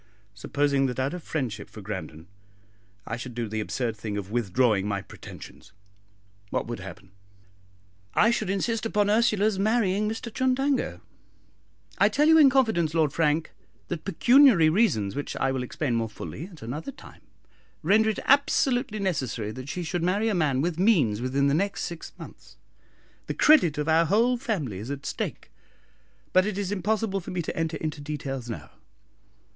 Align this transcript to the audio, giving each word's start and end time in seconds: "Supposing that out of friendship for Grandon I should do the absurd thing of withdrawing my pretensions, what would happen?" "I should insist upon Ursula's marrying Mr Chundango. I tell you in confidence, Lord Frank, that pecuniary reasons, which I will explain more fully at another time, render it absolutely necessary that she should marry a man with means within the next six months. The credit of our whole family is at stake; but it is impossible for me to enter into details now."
"Supposing 0.33 0.87
that 0.87 0.97
out 0.99 1.13
of 1.13 1.21
friendship 1.21 1.69
for 1.69 1.79
Grandon 1.83 2.25
I 3.05 3.17
should 3.17 3.35
do 3.35 3.47
the 3.47 3.59
absurd 3.59 3.95
thing 3.95 4.17
of 4.17 4.31
withdrawing 4.31 4.87
my 4.87 5.03
pretensions, 5.03 5.73
what 6.49 6.65
would 6.65 6.79
happen?" 6.79 7.11
"I 8.15 8.31
should 8.31 8.49
insist 8.49 8.83
upon 8.87 9.11
Ursula's 9.11 9.59
marrying 9.59 10.09
Mr 10.09 10.33
Chundango. 10.33 11.01
I 11.99 12.09
tell 12.09 12.27
you 12.27 12.39
in 12.39 12.49
confidence, 12.49 12.95
Lord 12.95 13.13
Frank, 13.13 13.51
that 13.89 14.03
pecuniary 14.03 14.69
reasons, 14.69 15.15
which 15.15 15.35
I 15.35 15.51
will 15.51 15.61
explain 15.61 15.93
more 15.93 16.09
fully 16.09 16.47
at 16.47 16.63
another 16.63 16.91
time, 16.91 17.21
render 17.83 18.09
it 18.09 18.17
absolutely 18.25 18.97
necessary 18.97 19.51
that 19.51 19.69
she 19.69 19.83
should 19.83 20.01
marry 20.01 20.29
a 20.29 20.33
man 20.33 20.61
with 20.61 20.79
means 20.79 21.21
within 21.21 21.45
the 21.45 21.53
next 21.53 21.83
six 21.83 22.11
months. 22.17 22.57
The 23.27 23.35
credit 23.35 23.77
of 23.77 23.87
our 23.87 24.05
whole 24.05 24.35
family 24.35 24.79
is 24.79 24.89
at 24.89 25.05
stake; 25.05 25.51
but 26.33 26.47
it 26.47 26.57
is 26.57 26.71
impossible 26.71 27.19
for 27.19 27.29
me 27.29 27.43
to 27.43 27.55
enter 27.55 27.77
into 27.77 28.01
details 28.01 28.49
now." 28.49 28.71